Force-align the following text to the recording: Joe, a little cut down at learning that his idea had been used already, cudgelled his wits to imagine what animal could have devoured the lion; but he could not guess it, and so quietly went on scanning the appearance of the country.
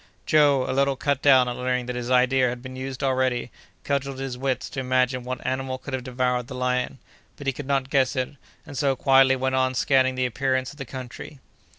Joe, 0.25 0.65
a 0.67 0.73
little 0.73 0.95
cut 0.95 1.21
down 1.21 1.47
at 1.47 1.55
learning 1.57 1.85
that 1.85 1.95
his 1.95 2.09
idea 2.09 2.49
had 2.49 2.63
been 2.63 2.75
used 2.75 3.03
already, 3.03 3.51
cudgelled 3.83 4.17
his 4.17 4.35
wits 4.35 4.67
to 4.71 4.79
imagine 4.79 5.23
what 5.23 5.45
animal 5.45 5.77
could 5.77 5.93
have 5.93 6.03
devoured 6.03 6.47
the 6.47 6.55
lion; 6.55 6.97
but 7.35 7.45
he 7.45 7.53
could 7.53 7.67
not 7.67 7.91
guess 7.91 8.15
it, 8.15 8.33
and 8.65 8.75
so 8.75 8.95
quietly 8.95 9.35
went 9.35 9.53
on 9.53 9.75
scanning 9.75 10.15
the 10.15 10.25
appearance 10.25 10.71
of 10.71 10.77
the 10.79 10.85
country. 10.85 11.37